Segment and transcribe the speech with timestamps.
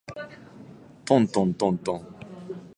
[1.05, 2.15] とんとんとんとん